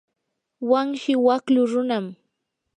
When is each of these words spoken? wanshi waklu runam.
wanshi 0.69 1.11
waklu 1.25 1.61
runam. 1.71 2.05